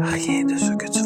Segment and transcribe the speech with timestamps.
[0.00, 0.97] Rien de ce que tu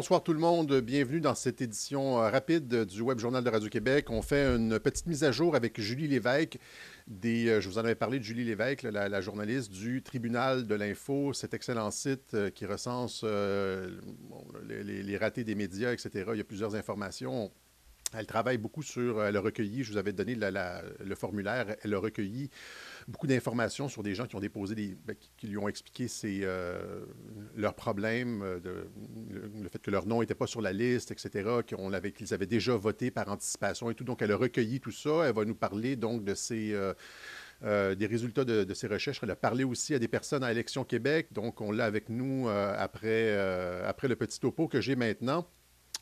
[0.00, 0.80] bonsoir tout le monde.
[0.80, 4.08] Bienvenue dans cette édition euh, rapide du Web Journal de Radio-Québec.
[4.08, 6.56] On fait une petite mise à jour avec Julie Lévesque.
[7.22, 11.34] Euh, je vous en avais parlé de Julie Lévesque, la, journaliste du Tribunal de l'Info,
[11.34, 13.26] cet excellent site euh, qui recense
[14.66, 16.30] les, ratés des médias, etc.
[16.32, 17.52] Il y a plusieurs informations.
[18.14, 21.98] Elle travaille beaucoup sur, elle a recueilli, je vous avais donné le formulaire, elle a
[21.98, 22.48] recueilli
[23.08, 27.04] beaucoup d'informations sur des gens qui ont déposé ben, qui, lui ont expliqué euh,
[27.56, 28.58] leurs problèmes, euh,
[29.30, 32.46] le, fait que leur nom n'était pas sur la liste, etc., qu'on avait- qu'ils avaient
[32.46, 34.04] déjà voté par anticipation et tout.
[34.04, 35.26] Donc, elle a recueilli tout ça.
[35.26, 36.72] Elle va nous parler donc de ces,
[37.62, 39.20] euh, des résultats de, de ses recherches.
[39.22, 41.28] Elle a parlé aussi à des personnes à Élection Québec.
[41.32, 43.36] Donc, on l'a avec nous après,
[43.84, 45.46] après le petit topo que j'ai maintenant.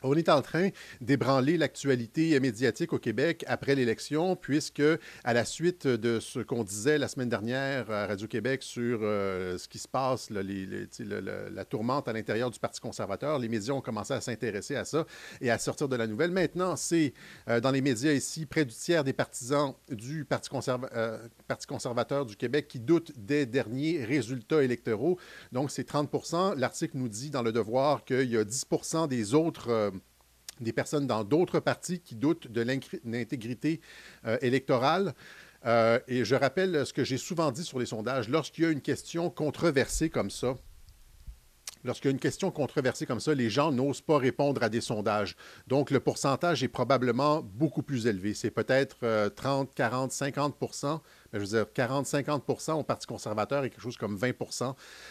[0.04, 0.68] On est en train
[1.00, 4.82] d'ébranler l'actualité médiatique au Québec après l'élection, puisque
[5.24, 9.66] à la suite de ce qu'on disait la semaine dernière à Radio-Québec sur euh, ce
[9.66, 14.20] qui se passe, la tourmente à l'intérieur du Parti conservateur, les médias ont commencé à
[14.20, 15.04] s'intéresser à ça
[15.40, 16.30] et à sortir de la nouvelle.
[16.30, 17.12] Maintenant, c'est
[17.48, 20.50] euh, dans les médias ici, près du tiers des partisans du Parti,
[20.94, 25.18] euh, Parti conservateur du Québec qui doutent des derniers résultats électoraux.
[25.50, 26.08] Donc, c'est 30
[26.56, 29.87] L'article nous dit dans Le Devoir qu'il y a 10% des autres...
[30.60, 32.62] des personnes dans d'autres partis qui doutent de
[33.04, 33.80] l'intégrité
[34.26, 35.14] euh, électorale.
[35.66, 38.28] Euh, et je rappelle ce que j'ai souvent dit sur les sondages.
[38.28, 40.54] Lorsqu'il y a une question controversée comme ça,
[41.84, 44.80] Lorsqu'il y a une question controversée comme ça, les gens n'osent pas répondre à des
[44.80, 45.36] sondages.
[45.66, 48.34] Donc, le pourcentage est probablement beaucoup plus élevé.
[48.34, 50.56] C'est peut-être euh, 30, 40, 50
[51.32, 54.34] mais je veux dire 40, 50 au Parti conservateur et quelque chose comme 20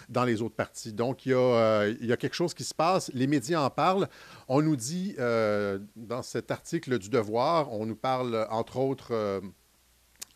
[0.09, 0.93] dans les autres partis.
[0.93, 3.11] Donc, il y, a, euh, il y a quelque chose qui se passe.
[3.13, 4.07] Les médias en parlent.
[4.47, 9.41] On nous dit, euh, dans cet article du Devoir, on nous parle, entre autres,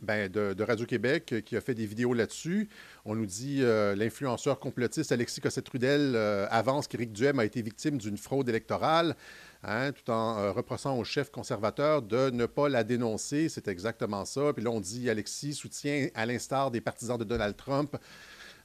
[0.01, 2.69] ben, de, de Radio-Québec euh, qui a fait des vidéos là-dessus.
[3.05, 7.97] On nous dit euh, l'influenceur complotiste Alexis Cossette-Trudel euh, avance qu'Éric Duhem a été victime
[7.97, 9.15] d'une fraude électorale,
[9.63, 13.49] hein, tout en euh, reprochant au chef conservateur de ne pas la dénoncer.
[13.49, 14.53] C'est exactement ça.
[14.53, 17.97] Puis là, on dit Alexis soutient, à l'instar des partisans de Donald Trump,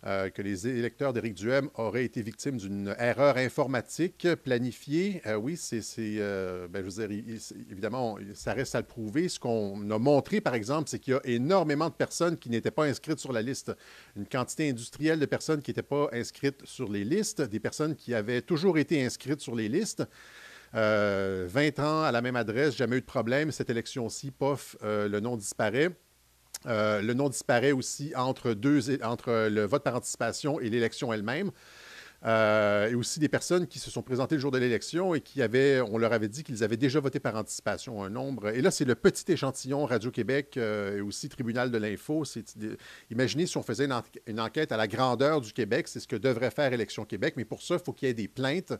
[0.04, 5.22] euh, que les électeurs d'Éric Duhem auraient été victimes d'une erreur informatique planifiée.
[5.26, 7.22] Euh, oui, c'est, euh, ben, je veux dire,
[7.70, 9.28] évidemment, ça reste à le prouver.
[9.28, 12.70] Ce qu'on a montré, par exemple, c'est qu'il y a énormément de personnes qui n'étaient
[12.70, 13.72] pas inscrites sur la liste.
[14.16, 18.14] Une quantité industrielle de personnes qui n'étaient pas inscrites sur les listes, des personnes qui
[18.14, 20.04] avaient toujours été inscrites sur les listes.
[20.74, 23.50] Euh, 20 ans à la même adresse, jamais eu de problème.
[23.50, 25.90] Cette élection-ci, pof, euh, le nom disparaît.
[26.66, 31.50] Euh, le nom disparaît aussi entre, deux, entre le vote par anticipation et l'élection elle-même.
[32.24, 35.42] Euh, et aussi des personnes qui se sont présentées le jour de l'élection et qui
[35.42, 38.48] avaient, on leur avait dit qu'ils avaient déjà voté par anticipation un nombre.
[38.48, 42.24] Et là, c'est le petit échantillon Radio-Québec euh, et aussi Tribunal de l'Info.
[43.10, 43.86] Imaginez si on faisait
[44.26, 47.44] une enquête à la grandeur du Québec, c'est ce que devrait faire Élection Québec, mais
[47.44, 48.72] pour ça, il faut qu'il y ait des plaintes.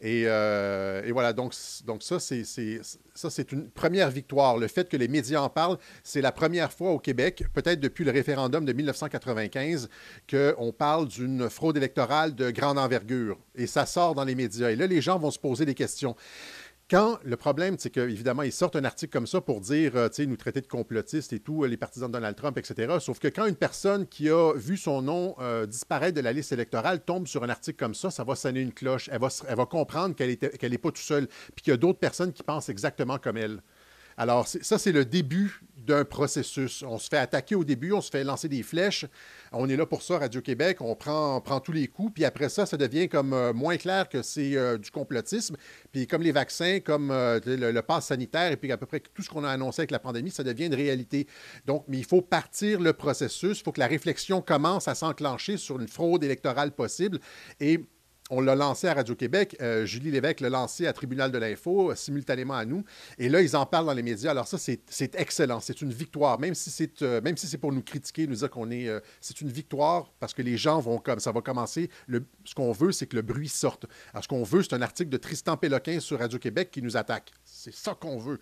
[0.00, 1.54] Et, euh, et voilà, donc,
[1.84, 2.80] donc ça, c'est, c'est-
[3.14, 4.56] ça, c'est une première victoire.
[4.56, 8.04] Le fait que les médias en parlent, c'est la première fois au Québec, peut-être depuis
[8.04, 9.88] le référendum de 1995,
[10.30, 13.38] qu'on parle d'une fraude électorale de grande envergure.
[13.56, 14.70] Et ça sort dans les médias.
[14.70, 16.14] Et là, les gens vont se poser des questions.
[16.90, 20.38] Quand le problème, c'est qu'évidemment, ils sortent un article comme ça pour dire, euh, nous
[20.38, 22.96] traiter de complotistes et tout, euh, les partisans de Donald Trump, etc.
[22.98, 26.50] Sauf que quand une personne qui a vu son nom euh, disparaître de la liste
[26.50, 29.10] électorale tombe sur un article comme ça, ça va sonner une cloche.
[29.12, 31.98] Elle va, elle va comprendre qu'elle n'est pas tout seule, puis qu'il y a d'autres
[31.98, 33.60] personnes qui pensent exactement comme elle.
[34.20, 36.82] Alors, ça, c'est le début d'un processus.
[36.82, 39.06] On se fait attaquer au début, on se fait lancer des flèches.
[39.52, 42.66] On est là pour ça, Radio-Québec, on prend, prend tous les coups, puis après ça,
[42.66, 45.56] ça devient comme euh, moins clair que c'est euh, du complotisme.
[45.92, 48.98] Puis comme les vaccins, comme euh, le, le pass sanitaire, et puis à peu près
[48.98, 51.28] tout ce qu'on a annoncé avec la pandémie, ça devient une réalité.
[51.64, 55.56] Donc, mais il faut partir le processus, il faut que la réflexion commence à s'enclencher
[55.56, 57.20] sur une fraude électorale possible.
[57.60, 57.88] Et
[58.30, 59.56] on l'a lancé à Radio-Québec.
[59.60, 62.84] euh, Julie Lévesque l'a lancé à Tribunal de l'Info, euh, simultanément à nous.
[63.18, 64.30] Et là, ils en parlent dans les médias.
[64.30, 65.60] Alors ça, c'est excellent.
[65.60, 66.38] C'est une victoire.
[66.38, 68.88] Même si c'est euh, si pour nous critiquer, nous dire qu'on est...
[69.20, 71.20] c'est une victoire parce que les gens vont comme...
[71.20, 71.90] Ça va commencer.
[72.44, 73.86] Ce qu'on veut, c'est que le bruit sorte.
[74.12, 77.32] Alors, ce qu'on veut, c'est un article de Tristan Péloquin sur Radio-Québec qui nous attaque.
[77.44, 78.38] C'est ça qu'on veut.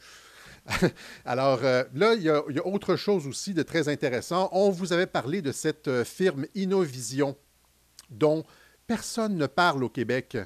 [1.24, 4.48] Alors là, il y, a, autre chose aussi de très intéressant.
[4.52, 7.36] On vous avait parlé de cette firme Innovision
[8.10, 8.44] dont
[8.86, 10.36] personne ne parle au Québec.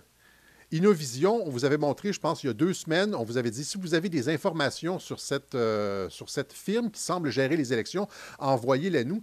[0.73, 3.51] Innovision, on vous avait montré, je pense, il y a deux semaines, on vous avait
[3.51, 6.09] dit, si vous avez des informations sur cette, euh,
[6.51, 8.07] firme qui semble gérer les élections,
[8.39, 9.21] envoyez-les nous.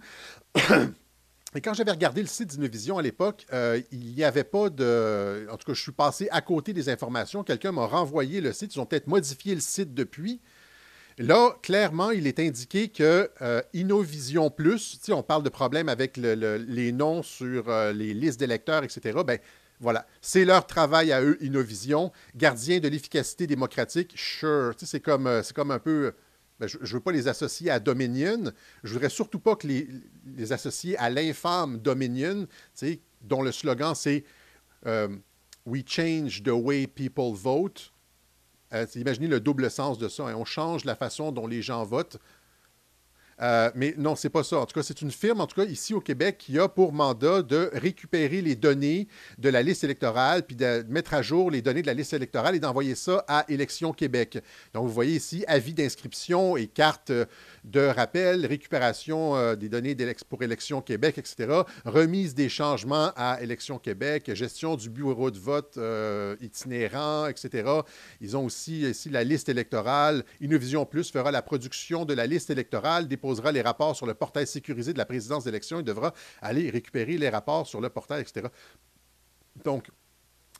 [1.54, 5.46] Et quand j'avais regardé le site d'Innovision à l'époque, euh, il n'y avait pas de...
[5.50, 7.42] En tout cas, je suis passé à côté des informations.
[7.42, 8.74] Quelqu'un m'a renvoyé le site.
[8.74, 10.42] Ils ont peut-être modifié le site depuis.
[11.18, 16.92] Là, clairement, il est indiqué que euh, Innovision Plus, on parle de problèmes avec les
[16.92, 19.18] noms sur euh, les listes d'électeurs, etc.
[19.26, 19.40] Ben
[19.80, 24.12] voilà, c'est leur travail à eux, Innovision, gardien de l'efficacité démocratique.
[24.16, 26.12] Sure, c'est comme, euh, c'est comme un peu.
[26.60, 28.52] Ben, je ne veux pas les associer à Dominion.
[28.84, 32.46] Je voudrais surtout pas que les, associer à l'infâme Dominion,
[33.22, 34.24] dont le slogan c'est
[35.66, 37.92] We change the way people vote.
[38.74, 40.28] Euh, imaginez le double sens de ça.
[40.28, 40.34] Hein.
[40.36, 42.18] On change la façon dont les gens votent
[43.40, 44.58] euh, mais non, c'est pas ça.
[44.58, 46.92] En tout cas, c'est une firme, en tout cas ici au Québec, qui a pour
[46.92, 49.08] mandat de récupérer les données
[49.38, 52.56] de la liste électorale, puis de mettre à jour les données de la liste électorale
[52.56, 54.38] et d'envoyer ça à Élections Québec.
[54.74, 57.12] Donc, vous voyez ici avis d'inscription et carte
[57.64, 59.96] de rappel, récupération euh, des données
[60.28, 65.74] pour Élections Québec, etc., remise des changements à Élections Québec, gestion du bureau de vote
[65.76, 67.70] euh, itinérant, etc.
[68.20, 70.24] Ils ont aussi ici la liste électorale.
[70.40, 74.14] Innovision Plus fera la production de la liste électorale, des posera les rapports sur le
[74.14, 75.80] portail sécurisé de la présidence d'élection.
[75.80, 78.48] Il devra aller récupérer les rapports sur le portail, etc.
[79.66, 79.90] Donc,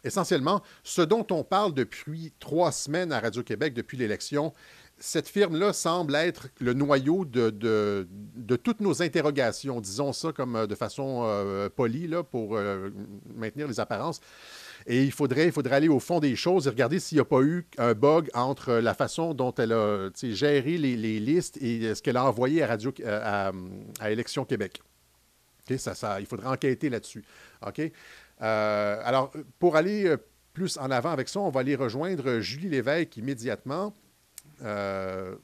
[0.04, 4.52] essentiellement, ce dont on parle depuis trois semaines à Radio-Québec, depuis l'élection,
[4.98, 10.66] cette firme-là semble être le noyau de, de, toutes nos interrogations, disons ça comme euh,
[10.66, 12.90] de façon euh, polie, là, pour euh,
[13.34, 14.20] maintenir les apparences.
[14.90, 17.26] Et il faudrait, il faudrait aller au fond des choses et regarder s'il n'y a
[17.26, 22.00] pas eu un bug entre la façon dont elle a géré les, listes et ce
[22.00, 23.52] qu'elle a envoyé à, Radio, à,
[24.00, 24.80] à Élection Québec.
[25.76, 27.22] ça, ça, il faudrait enquêter là-dessus.
[27.66, 27.82] OK?
[28.40, 30.16] Euh, alors, pour aller euh,
[30.52, 33.94] plus en avant avec ça, on va aller rejoindre Julie Lévesque immédiatement.
[34.62, 35.36] Euh,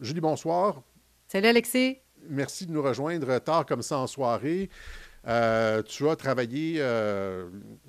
[0.00, 0.82] Julie, bonsoir.
[1.28, 1.98] Salut Alexis.
[2.28, 4.70] Merci de nous rejoindre tard comme ça en soirée.
[5.26, 7.48] Euh, tu as travaillé, euh,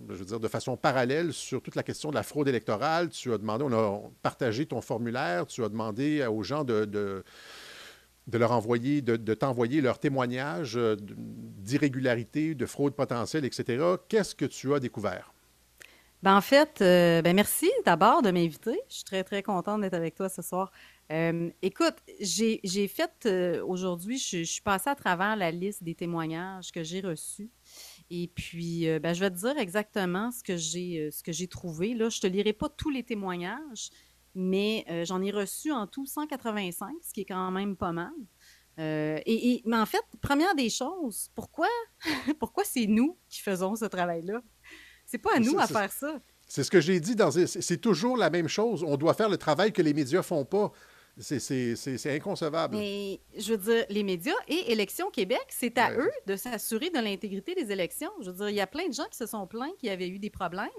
[0.10, 3.10] je veux dire, de façon parallèle sur toute la question de la fraude électorale.
[3.10, 7.24] Tu as demandé, on a partagé ton formulaire, tu as demandé aux gens de,
[8.32, 13.84] leur envoyer, de, t'envoyer leurs témoignages euh, d'irrégularité, de fraude potentielle, etc.
[14.08, 15.34] Qu'est-ce que tu as découvert?
[16.22, 18.78] Ben en fait, ben merci d'abord de m'inviter.
[18.90, 20.70] Je suis très, très contente d'être avec toi ce soir.
[21.12, 26.72] Euh, écoute, j'ai fait euh, aujourd'hui, je, suis passée à travers la liste des témoignages
[26.72, 27.50] que j'ai reçus.
[28.12, 31.48] Et puis, euh, ben, je vais te dire exactement ce que j'ai ce que j'ai
[31.48, 31.96] trouvé.
[31.96, 33.90] Là, je te lirai pas tous les témoignages,
[34.36, 38.14] mais j'en ai reçu en tout 185, ce qui est quand même pas mal.
[38.78, 41.68] Et, mais en fait, première des choses, pourquoi
[42.40, 44.42] pourquoi c'est nous qui faisons ce travail-là?
[45.06, 46.22] C'est pas à nous à faire ça.
[46.48, 47.32] C'est ce que j'ai dit dans.
[47.32, 48.84] C'est toujours la même chose.
[48.84, 50.72] On doit faire le travail que les médias font pas.
[51.20, 52.78] C'est inconcevable.
[52.78, 57.00] Mais je veux dire, les médias et Élections Québec, c'est à eux de s'assurer de
[57.00, 58.12] l'intégrité des élections.
[58.22, 60.08] Je veux dire, il y a plein de gens qui se sont plaints qui avaient
[60.08, 60.70] eu des problèmes,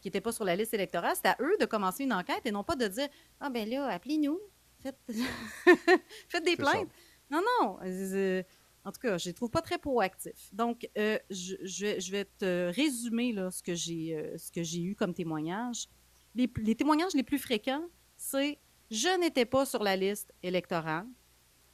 [0.00, 1.14] qui n'étaient pas sur la liste électorale.
[1.16, 3.08] C'est à eux de commencer une enquête et non pas de dire
[3.40, 4.38] Ah, ben là, appelez-nous,
[4.80, 4.98] faites...
[6.44, 6.90] des plaintes.
[7.30, 7.78] Non, non.
[7.82, 8.42] Euh,
[8.84, 10.48] en tout cas, je les trouve pas très proactifs.
[10.52, 15.88] Donc, euh, je, je, vais te résumer là, ce que j'ai euh, eu comme témoignage.
[16.34, 17.84] Les, les témoignages les plus fréquents,
[18.16, 18.58] c'est
[18.90, 21.06] je n'étais pas sur la liste électorale.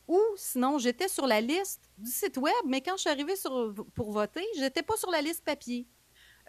[0.07, 3.35] Ou sinon, j'étais sur la liste du site web, mais quand je suis arrivée
[3.95, 5.89] pour voter, je n'étais pas sur la liste papier.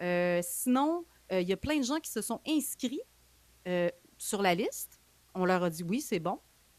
[0.02, 3.00] Euh, sinon, euh, il y a plein de gens qui se sont inscrits
[3.66, 5.00] euh, sur la liste.
[5.34, 6.38] On leur a dit oui, c'est bon,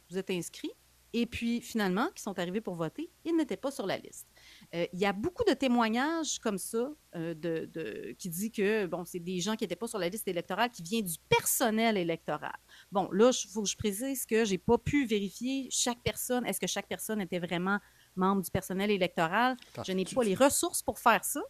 [0.10, 0.72] vous êtes inscrits.
[1.14, 4.28] Et puis, finalement, qui sont arrivés pour voter, ils n'étaient pas sur la liste.
[4.74, 9.40] Il y a beaucoup de témoignages comme ça de, qui dit que bon, c'est des
[9.40, 12.54] gens qui n'étaient pas sur la liste électorale qui vient du personnel électoral.
[12.92, 16.46] Bon, là, il faut que je précise que je n'ai pas pu vérifier chaque personne.
[16.46, 17.80] Est-ce que chaque personne était vraiment
[18.16, 19.58] membre du personnel électoral?
[19.86, 21.42] je n'ai pas les ressources pour faire ça.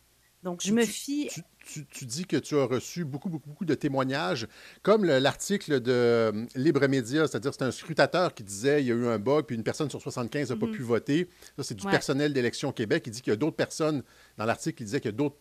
[0.43, 1.29] Donc, je me fie.
[1.65, 4.47] Tu, dis que tu as reçu beaucoup, beaucoup, beaucoup de témoignages,
[4.83, 8.95] comme l'article de euh, Libre Média, c'est-à-dire c'est un scrutateur qui disait il y a
[8.95, 10.71] eu un bug, puis une personne sur 75 n'a pas mhm.
[10.71, 11.29] pu voter.
[11.57, 13.03] Ça, c'est du personnel d'Élection Québec.
[13.07, 14.03] Il dit qu'il y a d'autres personnes,
[14.37, 15.37] dans l'article, il disait qu'il y a d'autres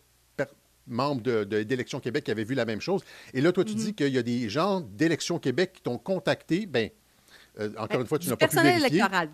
[0.87, 3.01] membres d'Élection Québec qui avaient vu la même chose.
[3.33, 3.79] Et là, toi, tu mhm.
[3.79, 6.65] dis qu'il y a des gens d'Élection Québec qui t'ont contacté.
[6.65, 6.89] Bien,
[7.59, 8.87] euh, encore ben, une fois, tu n'as pas pu vérifier.
[8.87, 9.29] Électoral.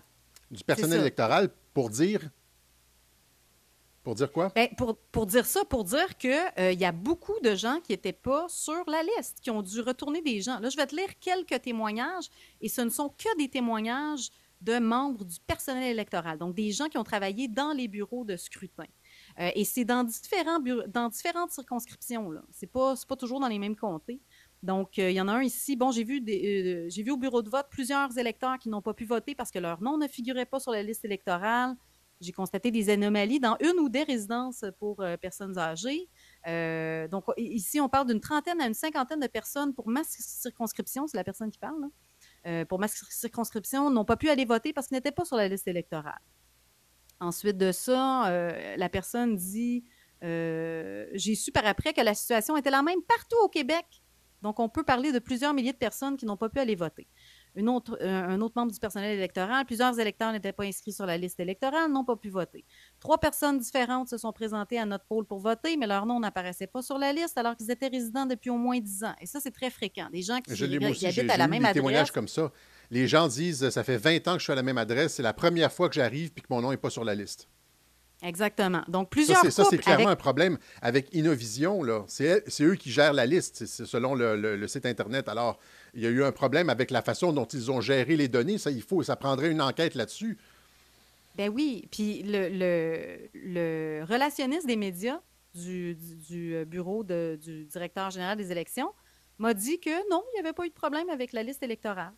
[0.51, 2.29] Du personnel électoral pour dire
[4.03, 4.51] pour dire quoi?
[4.53, 7.93] Ben, pour, pour, dire ça, pour dire qu'il euh, y a beaucoup de gens qui
[7.93, 10.59] n'étaient pas sur la liste, qui ont dû retourner des gens.
[10.59, 12.25] Là, je vais te lire quelques témoignages,
[12.59, 14.29] et ce ne sont que des témoignages
[14.59, 18.35] de membres du personnel électoral, donc des gens qui ont travaillé dans les bureaux de
[18.35, 18.85] scrutin.
[19.37, 22.31] Et c'est dans, différentes circonscriptions.
[22.51, 24.21] Ce n'est pas, toujours dans les mêmes comtés.
[24.61, 25.75] Donc, il y en a un ici.
[25.75, 28.93] Bon, j'ai vu, des, j'ai vu au bureau de vote plusieurs électeurs qui n'ont pas
[28.93, 31.75] pu voter parce que leur nom ne figurait pas sur la liste électorale.
[32.21, 36.07] J'ai constaté des anomalies dans une ou des résidences pour personnes âgées.
[36.47, 41.07] Euh, donc, ici, on parle d'une trentaine à une cinquantaine de personnes pour ma circonscription,
[41.07, 41.89] c'est la personne qui parle,
[42.45, 45.47] euh, pour ma circonscription, n'ont pas pu aller voter parce qu'ils n'étaient pas sur la
[45.47, 46.19] liste électorale.
[47.23, 49.85] Ensuite de ça, euh, la personne dit
[50.21, 53.85] J'ai su par après que la situation était la même partout au Québec.
[54.41, 57.07] Donc, on peut parler de plusieurs milliers de personnes qui n'ont pas pu aller voter
[57.61, 59.65] autre, euh, un autre membre du personnel électoral.
[59.65, 62.65] Plusieurs électeurs n'étaient pas inscrits sur la liste électorale, n'ont pas pu voter.
[62.99, 66.67] Trois personnes différentes se sont présentées à notre pôle pour voter, mais leur nom n'apparaissait
[66.67, 69.13] pas sur la liste alors qu'ils étaient résidents depuis au moins dix ans.
[69.21, 70.09] Et ça, c'est très fréquent.
[70.11, 71.73] Des gens qui, habitent à la même adresse.
[71.75, 72.51] témoignages comme ça.
[72.93, 75.23] Les gens disent Ça fait 20 ans que je suis à la même adresse, c'est
[75.23, 77.47] la première fois que j'arrive puis que mon nom n'est pas sur la liste.
[78.21, 78.83] Exactement.
[78.87, 81.81] Donc, plusieurs Ça, c'est clairement un problème avec Innovision.
[82.07, 85.27] C'est eux qui gèrent la liste, selon le, site Internet.
[85.27, 85.59] Alors,
[85.95, 88.59] il y a eu un problème avec la façon dont ils ont géré les données.
[88.59, 90.37] Ça, il faut, ça prendrait une enquête là-dessus.
[91.35, 91.87] Ben oui.
[91.91, 92.47] Puis le,
[93.33, 95.19] le, relationniste des médias
[95.55, 98.91] du, du, bureau du directeur général des élections
[99.39, 102.13] m'a dit que non, il n'y avait pas eu de problème avec la liste électorale.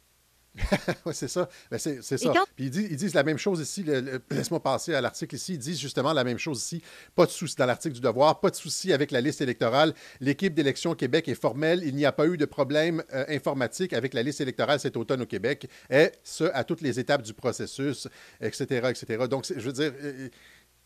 [1.05, 1.49] oui, c'est ça.
[1.69, 2.33] Ben, c'est, ça.
[2.55, 3.85] Puis ils disent, la même chose ici.
[4.29, 5.53] laisse-moi passer à l'article ici.
[5.53, 6.81] Ils disent justement la même chose ici.
[7.13, 9.93] Pas de souci dans l'article du devoir, pas de souci avec la liste électorale.
[10.19, 11.83] L'équipe d'élection Québec est formelle.
[11.83, 15.21] Il n'y a pas eu de problème euh, informatique avec la liste électorale cet automne
[15.21, 15.67] au Québec.
[15.89, 18.07] Et ce, à toutes les étapes du processus,
[18.41, 19.27] etc., etc.
[19.29, 19.91] Donc, je veux dire.
[20.01, 20.29] Euh, euh,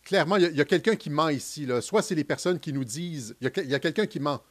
[0.03, 1.65] clairement, il y a, quelqu'un qui ment ici.
[1.65, 1.81] Là.
[1.81, 3.35] Soit c'est les personnes qui nous disent.
[3.41, 4.41] Il y a quelqu'un qui ment.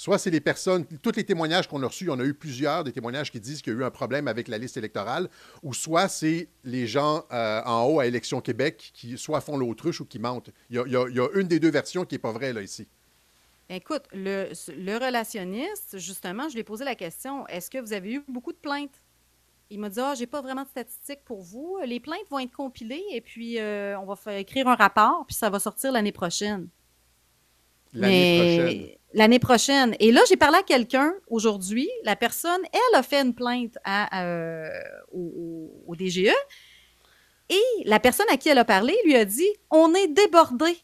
[0.00, 2.92] Soit c'est les personnes, tous les témoignages qu'on a reçus, on a eu plusieurs des
[2.92, 5.28] témoignages qui disent qu'il y a eu un problème avec la liste électorale,
[5.62, 10.00] ou soit c'est les gens euh, en haut à Élection Québec qui soit font l'autruche
[10.00, 10.48] ou qui mentent.
[10.70, 12.88] Il y, a, une des deux versions qui n'est pas vraie là ici.
[13.68, 14.48] Écoute, le,
[14.96, 18.58] relationniste, justement, je lui ai posé la question est-ce que vous avez eu beaucoup de
[18.58, 19.04] plaintes?
[19.68, 21.78] Il m'a dit Ah, j'ai pas vraiment de statistiques pour vous.
[21.84, 25.36] Les plaintes vont être compilées et puis euh, on va faire écrire un rapport, puis
[25.36, 26.68] ça va sortir l'année prochaine.
[27.92, 29.94] L'année prochaine l'année prochaine.
[30.00, 31.88] Et là, j'ai parlé à quelqu'un aujourd'hui.
[32.04, 33.76] La personne, elle a fait une plainte
[34.14, 34.68] euh,
[35.12, 36.32] au, DGE.
[37.48, 40.76] Et la personne à qui elle a parlé lui a dit On est débordé.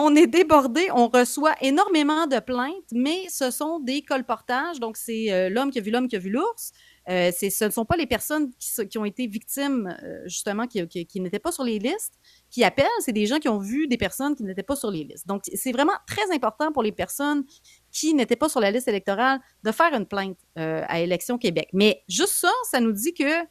[0.00, 4.78] On est débordé, on reçoit énormément de plaintes, mais ce sont des colportages.
[4.78, 6.70] Donc, c'est euh, l'homme qui a vu l'homme qui a vu l'ours.
[7.08, 10.86] Euh, ce ne sont pas les personnes qui, ont été victimes, justement, qui,
[11.16, 12.14] n'étaient pas sur les listes,
[12.50, 15.04] qui appellent, c'est des gens qui ont vu des personnes qui n'étaient pas sur les
[15.04, 15.26] listes.
[15.26, 17.44] Donc, c'est vraiment très important pour les personnes
[17.90, 21.68] qui n'étaient pas sur la liste électorale de faire une plainte euh, à Élection Québec.
[21.72, 23.44] Mais juste ça, ça nous dit que,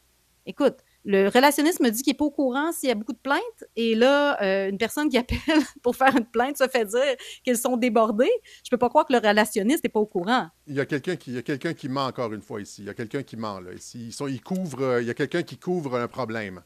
[0.45, 0.77] écoute,
[1.09, 3.63] le relationniste me dit qu'il n'est pas au courant s'il y a beaucoup de plaintes.
[3.77, 5.39] Et là, euh, une personne qui appelle
[5.81, 8.29] pour faire une plainte se fait dire qu'elles sont débordées.
[8.63, 10.49] Je ne peux pas croire que le relationniste n'est pas au courant.
[10.67, 12.81] Il y a quelqu'un qui, qui ment encore une fois ici.
[12.81, 13.71] Il y a quelqu'un qui ment là.
[13.71, 16.61] Ici, ils il couvre, euh, il y a quelqu'un qui couvre un problème.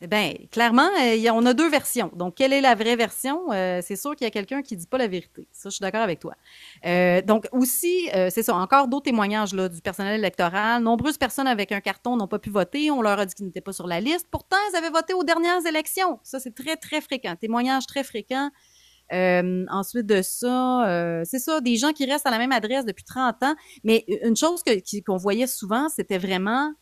[0.00, 2.10] Eh bien, clairement, euh, on a deux versions.
[2.14, 3.52] Donc, quelle est la vraie version?
[3.52, 5.46] Euh, c'est sûr qu'il y a quelqu'un qui ne dit pas la vérité.
[5.52, 6.34] Ça, je suis d'accord avec toi.
[6.84, 10.82] Euh, donc, aussi, c'est ça, encore d'autres témoignages là, du personnel électoral.
[10.82, 12.90] Nombreuses personnes avec un carton n'ont pas pu voter.
[12.90, 14.26] On leur a dit qu'ils n'étaient pas sur la liste.
[14.30, 16.18] Pourtant, ils avaient voté aux dernières élections.
[16.22, 17.34] Ça, c'est très, très fréquent.
[17.36, 18.50] Témoignage très fréquent.
[19.10, 23.42] ensuite de ça, c'est ça, des gens qui restent à la même adresse depuis 30
[23.44, 23.54] ans.
[23.84, 24.62] Mais une chose
[25.06, 26.74] qu'on voyait souvent, c'était vraiment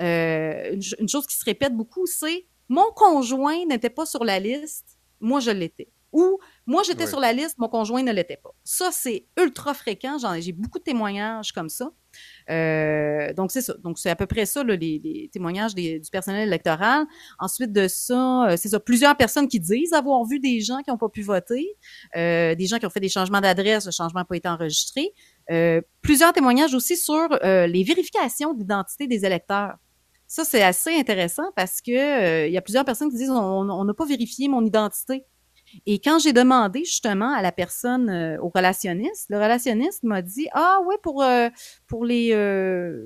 [0.00, 5.40] une, chose qui se répète beaucoup, c'est mon conjoint n'était pas sur la liste, moi
[5.40, 5.88] je l'étais.
[6.12, 8.52] Ou moi j'étais sur la liste, mon conjoint ne l'était pas.
[8.64, 10.16] Ça, c'est ultra fréquent.
[10.38, 11.90] J'ai beaucoup de témoignages comme ça.
[12.48, 13.74] Euh, donc, c'est ça.
[13.84, 17.04] Donc, c'est à peu près ça, les, témoignages du personnel électoral.
[17.38, 18.80] Ensuite de ça, euh, c'est ça.
[18.80, 21.68] Plusieurs personnes qui disent avoir vu des gens qui n'ont pas pu voter,
[22.16, 25.12] euh, des gens qui ont fait des changements d'adresse, le changement n'a pas été enregistré.
[26.00, 29.76] plusieurs témoignages aussi sur les vérifications d'identité des électeurs.
[30.28, 33.84] Ça, c'est assez intéressant parce que euh, il y a plusieurs personnes qui disent on
[33.84, 35.24] n'a pas vérifié mon identité.
[35.84, 40.46] Et quand j'ai demandé justement à la personne, euh, au relationniste, le relationniste m'a dit
[40.52, 41.48] Ah oui, pour, euh,
[41.86, 42.34] pour les,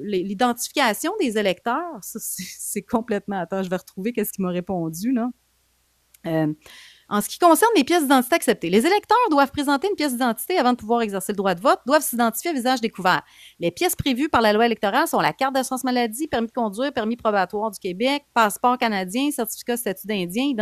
[0.02, 3.40] l'identification des électeurs, ça, c'est, complètement.
[3.40, 5.28] Attends, je vais retrouver qu'est-ce qu'il m'a répondu, là.
[7.12, 10.56] En ce qui concerne les pièces d'identité acceptées, les électeurs doivent présenter une pièce d'identité
[10.58, 13.22] avant de pouvoir exercer le droit de vote, doivent s'identifier à visage découvert.
[13.58, 16.92] Les pièces prévues par la loi électorale sont la carte d'assurance maladie, permis de conduire,
[16.92, 20.52] permis probatoire du Québec, passeport canadien, certificat de statut d'Indien,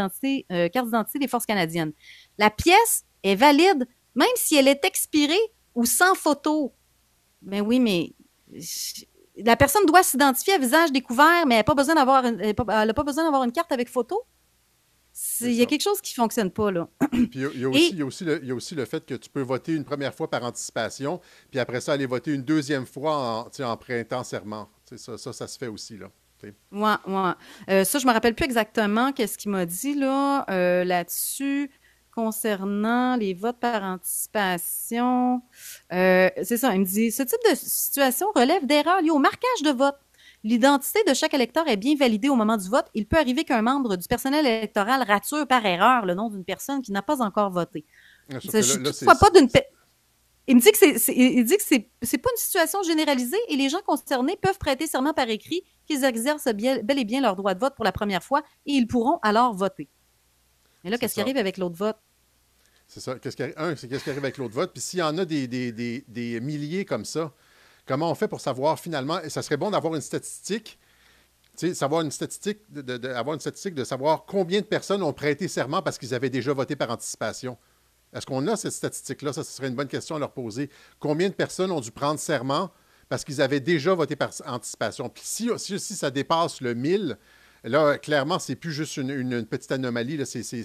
[0.51, 1.93] euh, carte d'identité des forces canadiennes.
[2.39, 5.39] La pièce est valide même si elle est expirée
[5.75, 6.73] ou sans photo.
[7.43, 8.15] Ben oui, mais
[9.37, 13.71] la personne doit s'identifier à visage découvert, mais elle n'a pas besoin d'avoir une carte
[13.71, 14.23] avec photo?
[15.41, 16.89] Il y a quelque chose qui ne fonctionne pas, là.
[17.11, 18.85] puis il y, a, aussi, il, y a aussi le, il y a aussi le
[18.85, 21.21] fait que tu peux voter une première fois par anticipation,
[21.51, 24.69] puis après ça, aller voter une deuxième fois en, en prêtant serment.
[24.97, 26.09] Ça, ça, ça se fait aussi, là.
[26.43, 27.33] Oui, ouais.
[27.69, 31.71] Euh, ça, je me rappelle plus exactement qu'est-ce qu'il m'a dit là, euh, là-dessus
[32.13, 35.41] concernant les votes par anticipation.
[35.93, 39.63] Euh, c'est ça, il me dit ce type de situation relève d'erreurs liées au marquage
[39.65, 39.97] de vote.
[40.45, 42.87] L'identité de chaque électeur est bien validée au moment du vote.
[42.95, 46.81] Il peut arriver qu'un membre du personnel électoral rature par erreur le nom d'une personne
[46.81, 47.85] qui n'a pas encore voté.
[48.33, 49.49] Ah, je toutefois pas d'une
[50.51, 53.57] il me dit que c'est, il dit que c'est, c'est pas une situation généralisée et
[53.57, 57.53] les gens concernés peuvent prêter serment par écrit qu'ils exercent bel et bien leur droit
[57.53, 59.91] de vote pour la première fois et ils pourront alors voter.
[60.83, 61.99] Mais là, qu'est-ce qui arrive avec l'autre vote?
[62.87, 63.19] C'est ça.
[63.19, 64.73] Qu'est-ce qui arrive, un, c'est qu'est-ce qui arrive avec l'autre vote?
[64.73, 67.35] Puis s'il y en a des, des, des, des, milliers comme ça,
[67.89, 70.79] comment on fait pour savoir finalement, et ça serait bon d'avoir une statistique,
[71.75, 75.83] savoir une statistique, de, avoir une statistique de savoir combien de personnes ont prêté serment
[75.83, 77.57] parce qu'ils avaient déjà voté par anticipation.
[78.13, 79.33] Est-ce qu'on a cette statistique-là?
[79.33, 80.71] Ça, ce serait une bonne question à leur poser.
[81.01, 82.71] Combien de personnes ont dû prendre serment
[83.09, 85.09] parce qu'ils avaient déjà voté par anticipation?
[85.09, 87.19] Puis si, ça dépasse le 1000,
[87.65, 90.63] là, clairement, c'est plus juste une, petite anomalie, c'est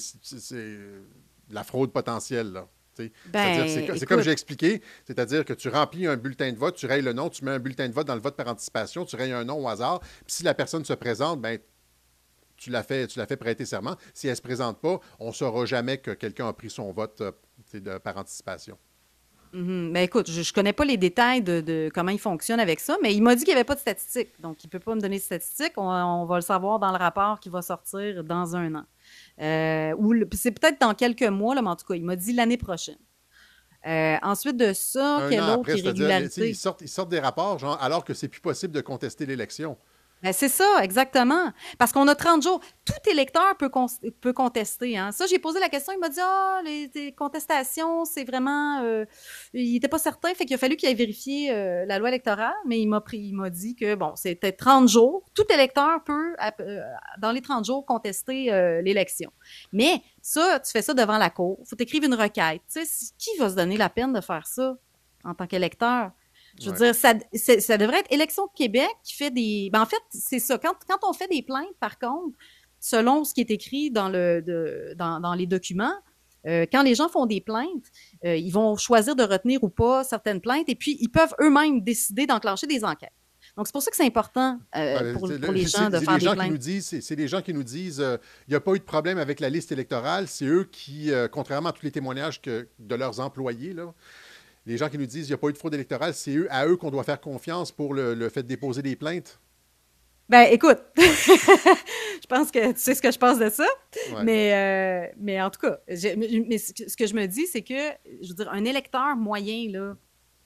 [1.50, 2.64] la fraude potentielle.
[3.28, 7.02] Ben, c'est comme j'ai expliqué, c'est-à-dire que tu remplis un bulletin de vote, tu rayes
[7.02, 9.32] le nom, tu mets un bulletin de vote dans le vote par anticipation, tu rayes
[9.32, 11.60] un nom au hasard, puis si la personne se présente, ben,
[12.64, 13.98] tu l'as fait, tu l'as fait prêter serment.
[14.14, 16.92] Si elle ne se présente pas, on ne saura jamais que quelqu'un a pris son
[16.92, 17.32] vote euh,
[17.74, 18.78] de, par anticipation.
[19.54, 23.14] Mais écoute, je ne connais pas les détails de, comment il fonctionne avec ça, mais
[23.14, 24.30] il m'a dit qu'il n'y avait pas de statistiques.
[24.42, 25.74] Donc, il ne peut pas me donner de statistiques.
[25.78, 28.86] On, va le savoir dans le rapport qui va sortir dans un an.
[29.40, 32.34] Euh, ou c'est peut-être dans quelques mois, là, mais en tout cas, il m'a dit
[32.34, 32.98] l'année prochaine.
[33.86, 36.50] Euh, ensuite de ça, quelle autre irrégularité?
[36.50, 39.78] Ils sortent, ils sortent des rapports, genre, alors que c'est plus possible de contester l'élection.
[40.24, 41.52] Ben, c'est ça, exactement.
[41.78, 42.62] Parce qu'on a 30 jours.
[42.86, 43.70] Tout électeur peut,
[44.34, 44.98] contester.
[44.98, 45.12] Hein.
[45.12, 45.92] Ça, j'ai posé la question.
[45.94, 48.82] Il m'a dit Ah, les, contestations, c'est vraiment.
[48.84, 49.04] Euh,
[49.54, 50.34] il n'était pas certain.
[50.34, 52.54] Fait qu'il a fallu qu'il aille vérifier euh, la loi électorale.
[52.66, 55.26] Mais il m'a pris, il m'a dit que, bon, c'était 30 jours.
[55.36, 56.82] Tout électeur peut, euh,
[57.20, 58.46] dans les 30 jours, contester
[58.82, 59.32] l'élection.
[59.74, 61.58] Mais ça, tu fais ça devant la cour.
[61.62, 62.62] Il faut t'écrire une requête.
[62.72, 64.78] Tu sais, qui va se donner la peine de faire ça
[65.26, 66.12] en tant qu'électeur?
[66.62, 69.70] Je veux dire, ça, ça, devrait être Élection Québec qui fait des.
[69.74, 70.58] Ben, en fait, c'est ça.
[70.58, 72.38] Quand, quand, on fait des plaintes, par contre,
[72.80, 75.96] selon ce qui est écrit dans, le, de, dans, dans les documents,
[76.46, 77.86] euh, quand les gens font des plaintes,
[78.26, 81.82] euh, ils vont choisir de retenir ou pas certaines plaintes et puis ils peuvent eux-mêmes
[81.82, 83.14] décider d'enclencher des enquêtes.
[83.56, 86.26] Donc, c'est pour ça que c'est important euh, pour, pour, les gens de faire des
[86.26, 86.62] plaintes.
[86.82, 88.04] C'est les gens qui nous disent
[88.48, 90.28] il n'y a pas eu de problème avec la liste électorale.
[90.28, 93.94] C'est eux qui, contrairement à tous les témoignages que, de leurs employés, là,
[94.66, 96.48] les gens qui nous disent qu'il n'y a pas eu de fraude électorale, c'est eux,
[96.50, 99.40] à eux qu'on doit faire confiance pour le, fait de déposer des plaintes?
[100.30, 103.66] Ben, écoute, je pense que tu sais ce que je pense de ça.
[104.24, 108.30] Mais, euh, mais en tout cas, mais ce que je me dis, c'est que, je
[108.30, 109.96] veux dire, un électeur moyen, là,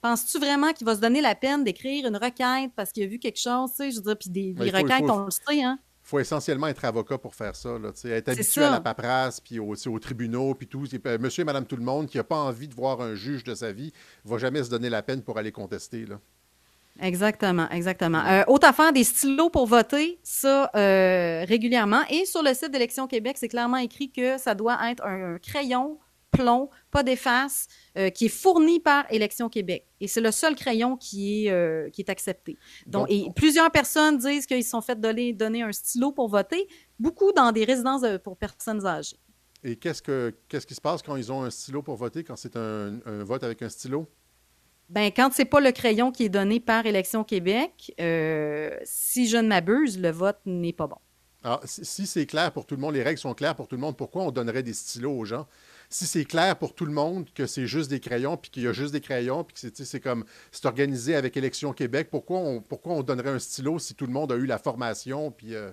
[0.00, 3.18] penses-tu vraiment qu'il va se donner la peine d'écrire une requête parce qu'il a vu
[3.18, 5.78] quelque chose, tu sais, je veux dire, puis des, requêtes, on le sait, hein?
[6.08, 7.78] Il faut essentiellement être avocat pour faire ça.
[7.78, 10.84] Là, être habitué à la paperasse, puis au, aux tribunaux, puis tout.
[11.20, 13.54] monsieur et madame tout le monde qui n'a pas envie de voir un juge de
[13.54, 13.92] sa vie
[14.24, 16.06] ne va jamais se donner la peine pour aller contester.
[16.06, 16.18] Là.
[16.98, 18.24] Exactement, exactement.
[18.24, 22.00] Euh, autre affaire, des stylos pour voter, ça euh, régulièrement.
[22.08, 25.98] Et sur le site d'Élection Québec, c'est clairement écrit que ça doit être un crayon
[26.30, 29.86] plomb, pas d'efface, euh, qui est fourni par Élection Québec.
[30.00, 32.56] Et c'est le seul crayon qui est, euh, qui est accepté.
[32.86, 36.68] Donc, et plusieurs personnes disent qu'ils se sont fait donner, donner un stylo pour voter,
[36.98, 39.18] beaucoup dans des résidences pour personnes âgées.
[39.64, 42.36] Et qu'est-ce, que, qu'est-ce qui se passe quand ils ont un stylo pour voter, quand
[42.36, 44.08] c'est un, vote avec un stylo?
[44.88, 49.36] Ben, quand c'est pas le crayon qui est donné par Élection Québec, euh, si je
[49.36, 50.96] ne m'abuse, le vote n'est pas bon.
[51.42, 53.80] Alors, si c'est clair pour tout le monde, les règles sont claires pour tout le
[53.80, 55.46] monde, pourquoi on donnerait des stylos aux gens?
[55.90, 58.68] Si c'est clair pour tout le monde que c'est juste des crayons, puis qu'il y
[58.68, 62.60] a juste des crayons, puis que c'est comme c'est organisé avec Élection Québec, pourquoi on,
[62.60, 65.54] pourquoi on donnerait un stylo si tout le monde a eu la formation, puis...
[65.54, 65.70] Euh,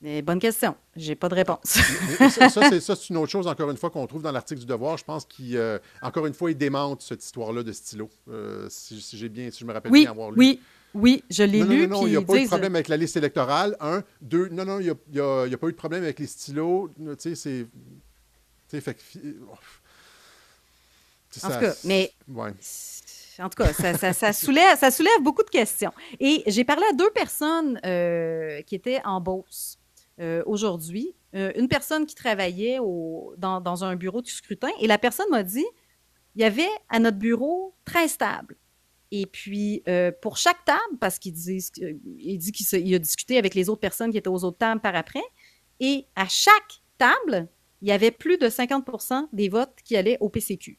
[0.00, 0.76] mais bonne question.
[0.96, 1.60] J'ai pas de réponse.
[1.64, 4.98] ça, c'est une autre chose, encore une fois, qu'on trouve dans l'article du Devoir.
[4.98, 8.10] Je pense qu'encore euh, une fois, il démente cette histoire-là de stylo.
[8.28, 10.36] Euh, si, j'ai bien, si je me rappelle bien avoir lu.
[10.36, 10.60] Oui,
[10.92, 11.86] oui, je l'ai lu.
[11.88, 13.78] Non, non, il n'y a pas eu de problème avec la liste électorale.
[13.80, 14.02] Un.
[14.20, 16.90] Deux, non, non, il n'y a, a, pas eu de problème avec les stylos.
[17.18, 17.66] Tu sais,
[21.42, 22.12] en tout cas, mais.
[23.40, 25.92] En tout cas, ça, soulève, ça soulève beaucoup de questions.
[26.20, 29.78] Et j'ai parlé à deux personnes euh, qui étaient en Beauce
[30.20, 31.16] euh, aujourd'hui.
[31.34, 35.42] Euh, une personne qui travaillait au, dans, un bureau de scrutin et la personne m'a
[35.42, 35.66] dit
[36.36, 38.56] il y avait à notre bureau 13 tables.
[39.10, 39.82] Et puis,
[40.22, 41.64] pour chaque table, parce qu'il dit,
[42.18, 44.96] il dit qu'il a discuté avec les autres personnes qui étaient aux autres tables par
[44.96, 45.22] après,
[45.78, 47.48] et à chaque table,
[47.84, 50.78] il y avait plus de 50% des votes qui allaient au PCQ.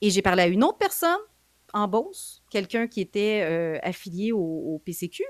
[0.00, 1.18] Et j'ai parlé à une autre personne
[1.72, 5.24] en Beauce, quelqu'un qui était euh, affilié au, PCQ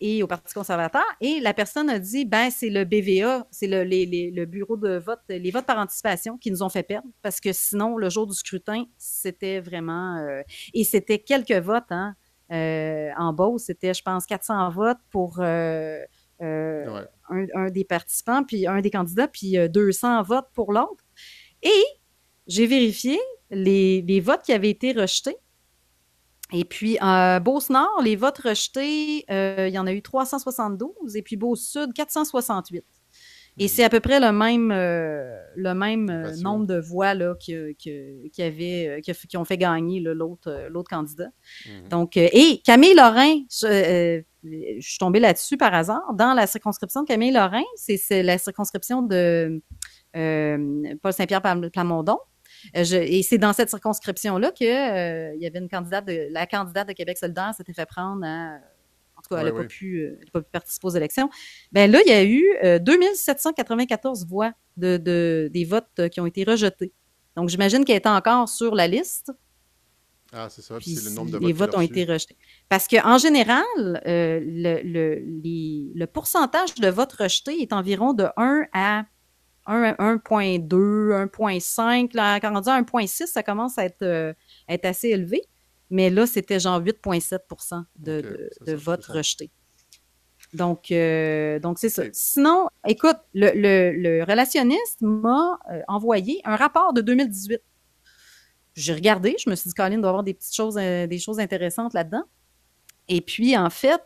[0.00, 4.44] et au Parti conservateur, et la personne a dit ben c'est le BVA, c'est le,
[4.44, 7.96] bureau de vote, les votes par anticipation qui nous ont fait perdre, parce que sinon,
[7.96, 10.16] le jour du scrutin, c'était vraiment.
[10.16, 10.42] Euh,
[10.74, 12.16] et c'était quelques votes, hein.
[12.50, 15.40] Euh, en Beauce, c'était, je pense, 400 votes pour
[17.28, 21.04] un, des participants, puis un des candidats, puis 200 votes pour l'autre.
[21.62, 21.84] Et
[22.46, 23.18] j'ai vérifié
[23.50, 25.36] les, votes qui avaient été rejetés.
[26.52, 31.22] Et puis, à Beauce-Nord, les votes rejetés, euh, il y en a eu 372, et
[31.22, 32.84] puis Beauce-Sud, 468.
[33.58, 37.34] Et c'est à peu près le même, euh, le même euh, nombre de voix là,
[37.38, 41.30] qui, qui, avait, qui, ont fait gagner l'autre, l'autre candidat.
[41.66, 41.88] Hmm.
[41.88, 44.22] Donc, et Camille Lorrain, je,
[44.80, 49.62] suis tombée là-dessus par hasard, dans la circonscription de Camille Lorrain, c'est, la circonscription de
[50.12, 51.42] Paul Saint-Pierre
[51.72, 52.18] Plamondon.
[52.76, 56.88] Euh, et c'est dans cette circonscription-là qu'il euh, y avait une candidate, de, la candidate
[56.88, 58.58] de Québec solidaire s'était fait prendre à.
[59.26, 61.28] En tout cas, elle n'a pas, pu, pas pu participer aux élections.
[61.72, 66.44] Bien là, il y a eu 2794 euh, voix de, des votes qui ont été
[66.44, 66.92] rejetés.
[67.36, 69.32] Donc, j'imagine qu'elle est encore sur la liste.
[70.32, 70.78] Ah, c'est ça.
[70.80, 71.46] c'est le nombre de votes.
[71.46, 72.36] Les votes ont été rejetés.
[72.68, 73.64] Parce qu'en général,
[74.04, 75.22] le, le,
[75.94, 79.04] le, pourcentage de votes rejetés est environ de 1 à
[79.66, 82.40] 1.2, 1.5.
[82.40, 84.32] Quand on dit 1.6, ça commence à être, euh,
[84.68, 85.42] être, assez élevé.
[85.90, 89.50] Mais là, c'était genre 8,7% de, de, votes rejetés.
[90.52, 92.04] Donc, euh, donc c'est ça.
[92.12, 97.60] Sinon, écoute, le, le, relationniste m'a euh, envoyé un rapport de 2018.
[98.74, 101.94] J'ai regardé, je me suis dit, Colin doit avoir des petites choses, des choses intéressantes
[101.94, 102.24] là-dedans.
[103.08, 104.02] Et puis, en fait,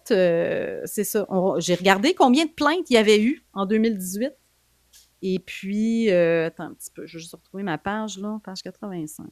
[0.85, 1.27] c'est ça.
[1.59, 4.33] J'ai regardé combien de plaintes il y avait eu en 2018
[5.23, 8.63] et puis, euh, attends un petit peu, je vais juste retrouver ma page, là, page
[8.63, 9.29] 85.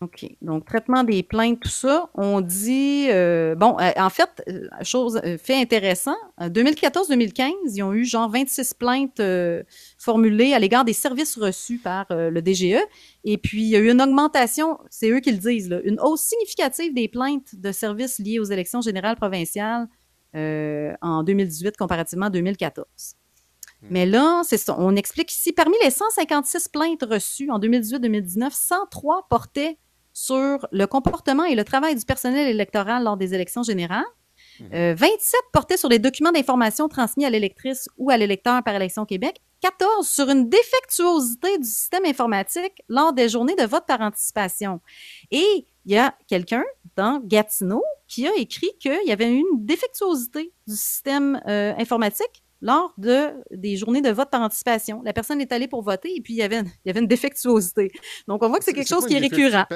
[0.00, 0.26] OK.
[0.42, 2.08] Donc, traitement des plaintes, tout ça.
[2.14, 4.44] On dit, euh, bon, euh, en fait,
[4.82, 9.20] chose, fait intéressant, 2014-2015, ils ont eu genre 26 plaintes
[9.98, 12.78] formulées à l'égard des services reçus par le DGE.
[13.24, 15.98] Et puis, il y a eu une augmentation, c'est eux qui le disent, là, une
[16.00, 19.88] hausse significative des plaintes de services liés aux élections générales provinciales
[20.34, 22.86] euh, en 2018 comparativement à 2014.
[22.86, 23.86] Hmm.
[23.90, 24.76] Mais là, c'est ça.
[24.78, 29.78] On explique ici, parmi les 156 plaintes reçues en 2018-2019, 103 portaient
[30.18, 34.04] sur le comportement et le travail du personnel électoral lors des élections générales.
[34.60, 34.74] 27 hmm.
[34.74, 39.40] euh, portaient sur les documents d'information transmis à l'électrice ou à l'électeur par Élection Québec,
[39.60, 44.80] 14 sur une défectuosité du système informatique lors des journées de vote par anticipation.
[45.30, 46.64] Et il y a quelqu'un
[46.96, 52.92] dans Gatineau qui a écrit qu'il y avait une défectuosité du système euh, informatique lors
[52.98, 55.02] de, des journées de vote par anticipation.
[55.04, 57.06] La personne est allée pour voter et puis il y avait, il y avait une
[57.06, 57.92] défectuosité.
[58.26, 59.66] Donc, on voit que c'est quelque chose qui est récurrent.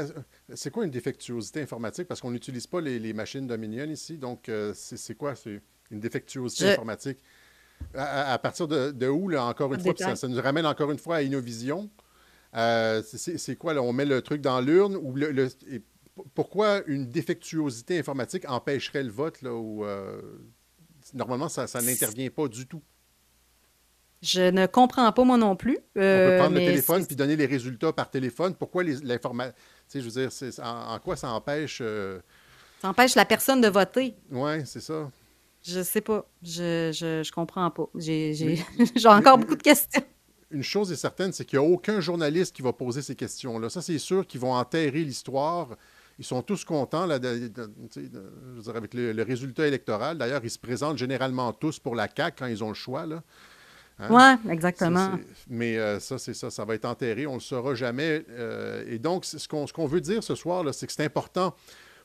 [0.54, 2.08] C'est quoi une défectuosité informatique?
[2.08, 4.18] Parce qu'on n'utilise pas les, machines Dominion ici.
[4.18, 5.34] Donc, euh, c'est quoi?
[5.34, 7.18] C'est une défectuosité informatique?
[7.94, 10.14] À, partir de, où, là, encore une fois?
[10.14, 11.90] Ça, nous ramène encore une fois à Innovision.
[12.54, 13.74] Euh, c'est quoi?
[13.74, 13.82] Là?
[13.82, 15.48] On met le truc dans l'urne ou le,
[16.34, 20.20] pourquoi une défectuosité informatique empêcherait le vote là, euh,
[21.14, 22.82] normalement, ça, n'intervient pas du tout?
[24.22, 25.78] Je ne comprends pas, moi non plus.
[25.96, 28.54] On peut prendre le euh, téléphone puis donner les résultats par téléphone.
[28.54, 29.54] Pourquoi l'information...
[29.92, 30.30] je veux dire,
[30.62, 31.78] en, quoi ça empêche...
[31.80, 32.20] Euh,
[32.80, 34.14] ça empêche la personne de voter.
[34.30, 35.10] Oui, c'est ça.
[35.64, 36.24] Je sais pas.
[36.42, 37.88] Je, je, je comprends pas.
[37.96, 38.64] J'ai
[39.04, 40.02] encore beaucoup de questions
[40.52, 43.70] une chose est certaine, c'est qu'il n'y a aucun journaliste qui va poser ces questions-là.
[43.70, 45.76] Ça, c'est sûr qu'ils vont enterrer l'histoire
[46.18, 50.18] ils sont tous contents là, avec le, résultat électoral.
[50.18, 53.06] D'ailleurs, ils se présentent généralement tous pour la CAQ quand ils ont le choix.
[53.06, 53.22] Là.
[53.98, 54.08] Hein?
[54.44, 55.18] Oui, exactement.
[55.48, 58.24] mais euh, ça, c'est ça, ça va être enterré, on ne le saura jamais.
[58.30, 61.54] Euh, et donc, ce qu'on veut dire ce soir, c'est que c'est important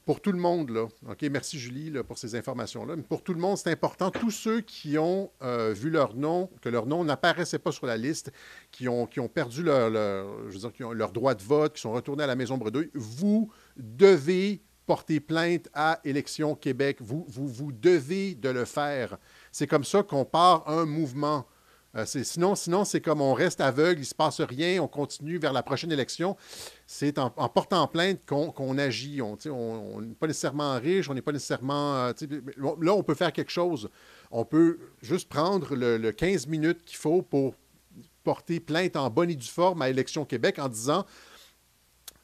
[0.06, 3.34] pour tout le monde, là, OK, merci Julie là, pour ces informations-là, mais pour tout
[3.34, 7.04] le monde, c'est important, tous ceux qui ont euh, vu leur nom, que leur nom
[7.04, 8.32] n'apparaissait pas sur la liste,
[8.72, 9.92] qui ont, qui ont perdu leur,
[10.48, 12.58] je veux dire, qui ont leur droit de vote, qui sont retournés à la Maison
[12.58, 16.98] Bredouille, vous devez porter plainte à Élections Québec.
[17.02, 19.18] Vous, vous, vous devez de le faire.
[19.52, 21.46] C'est comme ça qu'on part un mouvement.
[21.96, 25.40] Euh, sinon, sinon c'est comme on reste aveugle, il ne se passe rien, on continue
[25.40, 26.36] vers la prochaine élection.
[26.86, 29.22] C'est en, portant plainte qu'on agit.
[29.22, 31.96] On n'est pas nécessairement riche, on n'est pas nécessairement...
[31.96, 32.14] Euh,
[32.82, 33.90] là, on peut faire quelque chose.
[34.32, 37.56] On peut juste prendre le, 15 minutes qu'il faut pour
[38.24, 41.06] porter plainte en bonne et due forme à Élections Québec en disant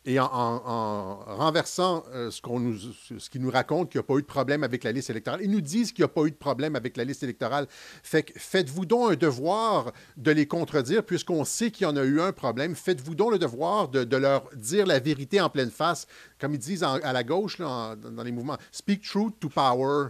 [0.06, 4.16] Et en, renversant euh, ce, qu'on nous, ce qui nous raconte qu'il n'y a pas
[4.16, 6.32] eu de problème avec la liste électorale, ils nous disent qu'il n'y a pas eu
[6.32, 7.68] de problème avec la liste électorale.
[8.04, 12.34] Faites-vous donc un devoir de les contredire, puisqu'on sait qu'il y en a eu un
[12.34, 12.76] problème.
[12.76, 16.06] Faites-vous donc le devoir de, leur dire la vérité en pleine face,
[16.38, 18.58] comme ils disent à la gauche, dans les mouvements.
[18.74, 20.10] Speak truth to power.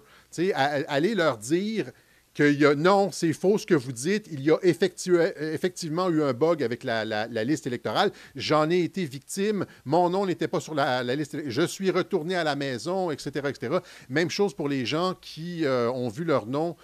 [0.87, 1.91] allez leur dire
[2.39, 4.27] non, c'est faux ce que vous dites.
[4.31, 8.11] Il y a effectivement eu un bug avec la, liste électorale.
[8.35, 9.65] J'en ai été victime.
[9.85, 11.37] Mon nom n'était pas sur la, liste.
[11.47, 13.77] Je suis retourné à la maison, etc., etc.
[14.09, 16.75] Même chose pour les gens qui euh, ont vu leur nom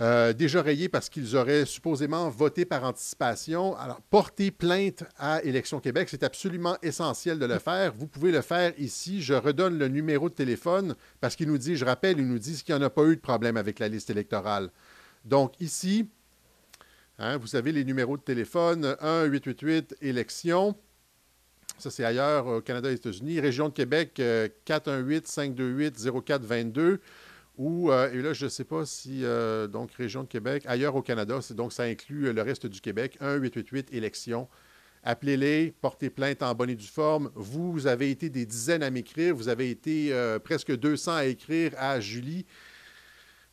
[0.00, 3.76] euh, déjà rayé parce qu'ils auraient supposément voté par anticipation.
[3.76, 7.92] Alors, porter plainte à Élection Québec, c'est absolument essentiel de le faire.
[7.94, 9.20] Vous pouvez le faire ici.
[9.22, 12.62] Je redonne le numéro de téléphone parce qu'il nous dit, je rappelle, ils nous disent
[12.62, 14.70] qu'il n'y en a pas eu de problème avec la liste électorale.
[15.24, 16.08] Donc, ici,
[17.18, 20.76] hein, vous avez les numéros de téléphone 1-888-élection.
[21.76, 23.40] Ça, c'est ailleurs au Canada et aux États-Unis.
[23.40, 24.22] Région de Québec,
[24.64, 27.00] 418-528-0422.
[27.58, 30.94] Ou, euh, et là, je ne sais pas si, euh, donc, région de Québec, ailleurs
[30.94, 34.48] au Canada, donc ça inclut euh, le reste du Québec, 1-888 élections.
[35.02, 37.32] Appelez-les, portez plainte en bonne et due forme.
[37.34, 40.12] Vous, avez été des dizaines à m'écrire, vous avez été
[40.44, 42.44] presque 200 à écrire à Julie.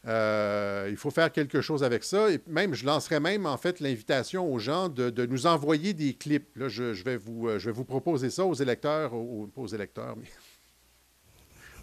[0.05, 2.31] il faut faire quelque chose avec ça.
[2.31, 6.55] Et même, je lancerai même en fait l'invitation aux gens de, nous envoyer des clips.
[6.57, 10.15] Là, je, vais vous, proposer ça aux électeurs, aux, aux électeurs,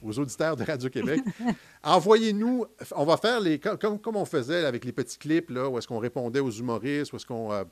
[0.02, 1.20] aux auditeurs de Radio-Québec.
[1.82, 5.78] Envoyez-nous, on va faire les, comme, comme on faisait avec les petits clips, là, où
[5.78, 7.52] est-ce qu'on répondait aux humoristes, où est-ce qu'on...
[7.52, 7.64] Euh,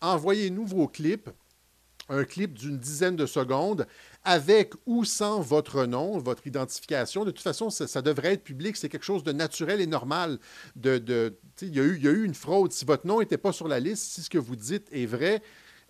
[0.00, 1.30] envoyez-nous vos clips,
[2.08, 3.86] un clip d'une dizaine de secondes,
[4.24, 7.24] avec ou sans votre nom, votre identification.
[7.24, 8.76] De toute façon, ça, devrait être public.
[8.76, 10.38] C'est quelque chose de naturel et normal.
[10.76, 12.72] De, de il, y a eu, il y a eu une fraude.
[12.72, 15.42] Si votre nom n'était pas sur la liste, si ce que vous dites est vrai,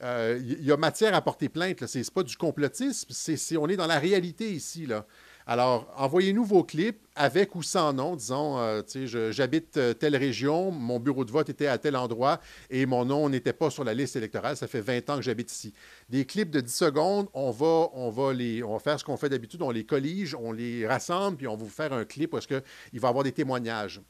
[0.02, 1.86] euh, il y a matière à porter plainte.
[1.86, 3.08] Ce n'est pas du complotisme.
[3.10, 4.86] C'est, on est dans la réalité ici.
[4.86, 5.06] Là.
[5.48, 8.16] Alors, envoyez-nous vos clips avec ou sans nom.
[8.16, 8.82] Disons, euh,
[9.30, 13.28] j'habite euh, telle région, mon bureau de vote était à tel endroit et mon nom
[13.28, 14.56] n'était pas sur la liste électorale.
[14.56, 15.72] Ça fait 20 ans que j'habite ici.
[16.08, 19.62] Des clips de 10 secondes, on va, on va, faire ce qu'on fait d'habitude.
[19.62, 22.58] On les collige, on les rassemble, puis on va vous faire un clip parce qu'il
[22.58, 24.00] va y avoir des témoignages.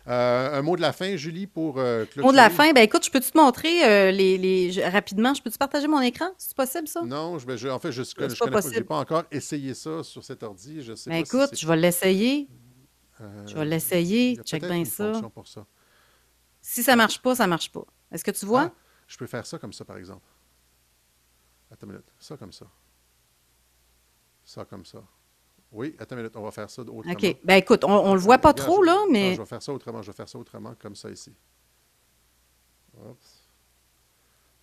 [0.08, 3.04] euh, un mot de la fin, Julie, pour euh, Mot de la fin, ben écoute,
[3.04, 6.30] je peux-tu te montrer euh, les, les, rapidement, je peux-tu partager mon écran?
[6.38, 7.02] C'est possible, ça?
[7.02, 10.42] Non, je, je, en fait, je ne connais pas, pas encore essayé ça sur cet
[10.42, 10.82] ordi.
[10.82, 12.48] Je sais ben écoute, je vais l'essayer.
[13.46, 14.36] je vais l'essayer.
[14.44, 15.12] Check bien ça.
[15.34, 15.66] Pour ça.
[16.62, 17.84] Si ça ne marche pas, ça ne marche pas.
[18.12, 18.72] Est-ce que tu vois?
[18.72, 18.74] Ah,
[19.06, 20.26] je peux faire ça comme ça, par exemple.
[21.70, 22.12] Attends une minute.
[22.18, 22.66] Ça comme ça.
[24.44, 25.02] Ça comme ça.
[25.72, 27.12] Oui, attends une minute, on va faire ça autrement.
[27.12, 27.36] OK.
[27.44, 29.34] Ben écoute, on ne le voit pas trop, là, mais.
[29.34, 31.32] je vais faire ça autrement, je vais faire ça autrement, comme ça ici.
[32.96, 33.40] Oups.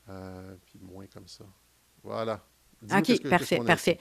[0.10, 1.46] Euh, puis moins comme ça.
[2.04, 2.42] Voilà.
[2.84, 3.98] OK, parfait, parfait.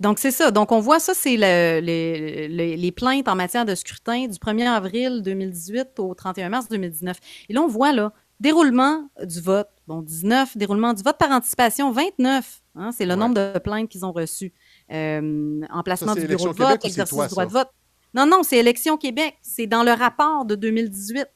[0.00, 0.50] Donc, c'est ça.
[0.50, 5.22] Donc, on voit ça, c'est les, les, plaintes en matière de scrutin du 1er avril
[5.22, 7.16] 2018 au 31 mars 2019.
[7.48, 9.68] Et là, on voit, là, déroulement du vote.
[9.86, 12.62] Bon, 19, déroulement du vote par anticipation, 29.
[12.74, 14.52] Hein, c'est le nombre de plaintes qu'ils ont reçues.
[14.92, 17.70] Euh, emplacement du bureau de vote, exercice du droit de vote.
[18.12, 19.36] Non, non, c'est Élection Québec.
[19.42, 21.26] C'est dans le rapport de 2018.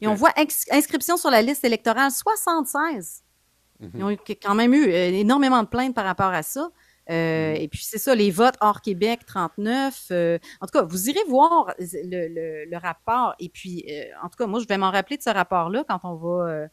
[0.00, 0.32] Et on voit
[0.70, 3.24] inscription sur la liste électorale 76.
[3.80, 3.90] Mhm.
[3.94, 6.70] Ils ont quand même eu euh, énormément de plaintes par rapport à ça.
[7.10, 7.60] Euh, mhm.
[7.60, 10.12] Et puis, c'est ça, les votes hors Québec, 39.
[10.60, 13.34] en tout cas, vous irez voir le, rapport.
[13.40, 13.84] Et puis,
[14.22, 16.66] en tout cas, moi, je vais m'en rappeler de ce rapport-là quand on va,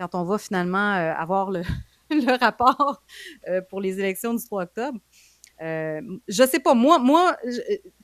[0.00, 1.62] quand on va finalement avoir le,
[2.10, 3.02] le rapport
[3.68, 4.98] pour les élections du 3 octobre.
[5.60, 7.36] Euh, je sais pas, moi, moi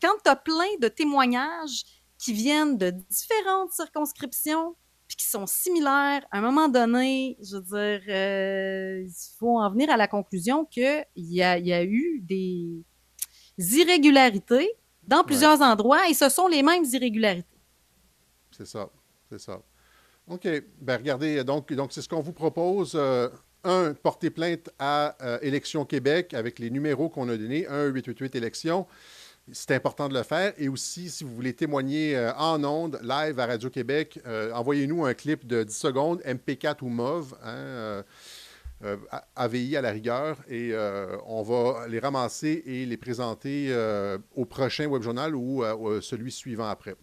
[0.01, 1.85] quand tu as plein de témoignages
[2.19, 4.77] qui viennent de différentes circonscriptions,
[5.09, 9.71] puis qui sont similaires, à un moment donné, je veux dire, euh, il faut en
[9.71, 12.85] venir à la conclusion qu'il y a, y a eu des
[13.59, 14.71] irrégularités
[15.03, 17.49] dans plusieurs endroits et ce sont les mêmes irrégularités.
[18.57, 18.89] C'est ça,
[19.29, 19.61] c'est ça.
[20.29, 20.47] OK.
[20.81, 22.93] Ben regardez, donc donc c'est ce qu'on vous propose.
[22.95, 23.29] Euh,
[23.65, 28.87] un, porter plainte à euh, Élections Québec avec les numéros qu'on a donnés, 1-888 élections.
[29.53, 30.53] C'est important de le faire.
[30.59, 35.15] Et aussi, si vous voulez témoigner euh, en ondes, live à Radio-Québec, euh, envoyez-nous un
[35.15, 38.05] clip de 10 secondes, MP4 ou MOV, hein,
[38.85, 38.97] euh,
[39.37, 40.73] AVI à la rigueur, et
[41.27, 43.77] on va les ramasser et les présenter
[44.35, 45.63] au prochain web journal ou
[46.01, 46.95] celui suivant après.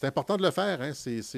[0.00, 0.80] C'est important de le faire.
[0.80, 0.92] Hein.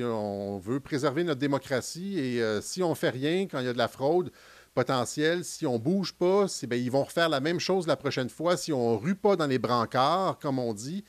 [0.04, 3.72] On veut préserver notre démocratie et euh, si on fait rien quand il y a
[3.72, 4.30] de la fraude
[4.74, 8.58] potentielle, si on bouge pas, ben, ils vont refaire la même chose la prochaine fois.
[8.58, 11.06] Si on rue pas dans les brancards, comme on dit,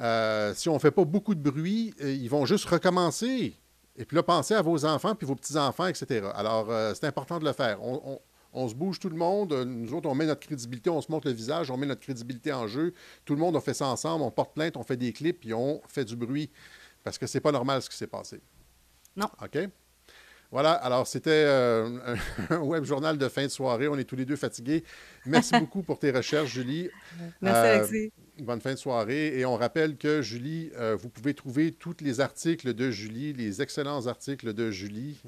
[0.00, 3.54] euh, si on fait pas beaucoup de bruit, euh, ils vont juste recommencer.
[3.96, 6.26] Et puis là, pensez à vos enfants puis vos petits-enfants, etc.
[6.34, 7.80] Alors, c'est important de le faire.
[7.84, 8.20] On,
[8.52, 9.52] on- se bouge tout le monde.
[9.52, 12.52] Nous autres, on met notre crédibilité, on se montre le visage, on met notre crédibilité
[12.52, 12.94] en jeu.
[13.24, 15.54] Tout le monde, on fait ça ensemble, on porte plainte, on fait des clips, puis
[15.54, 16.50] on fait du bruit.
[17.04, 18.40] Parce que c'est pas normal ce qui s'est passé.
[19.16, 19.28] Non.
[19.42, 19.58] OK?
[20.52, 22.16] Voilà, alors c'était euh,
[22.50, 23.86] un web journal de fin de soirée.
[23.88, 24.82] On est tous les deux fatigués.
[25.24, 26.90] Merci beaucoup pour tes recherches, Julie.
[27.40, 28.12] Merci, Euh, Alexis.
[28.40, 29.38] Bonne fin de soirée.
[29.38, 33.62] Et on rappelle que Julie, euh, vous pouvez trouver tous les articles de Julie, les
[33.62, 35.22] excellents articles de Julie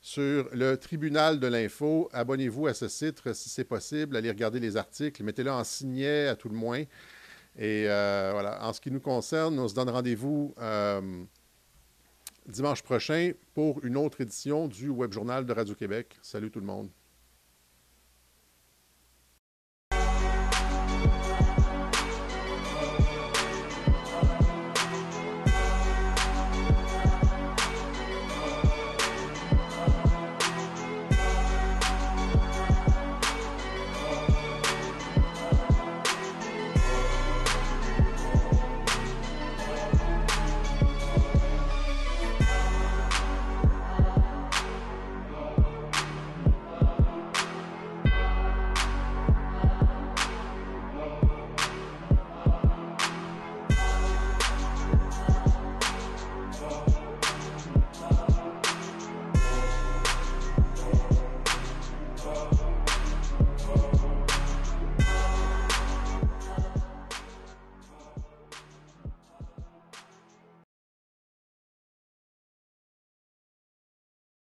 [0.00, 2.08] sur le tribunal de l'info.
[2.12, 4.16] Abonnez-vous à ce site si c'est possible.
[4.16, 5.22] Allez regarder les articles.
[5.22, 6.82] Mettez-le en signet à tout le moins.
[7.56, 11.24] Et euh, voilà, en ce qui nous concerne, on se donne rendez-vous euh,
[12.46, 16.18] dimanche prochain pour une autre édition du Web Journal de Radio-Québec.
[16.22, 16.88] Salut tout le monde.